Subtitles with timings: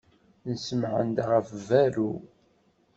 [0.53, 2.13] Nsemɛen-d ɣef berru.